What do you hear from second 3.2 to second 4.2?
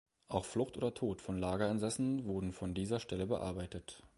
bearbeitet.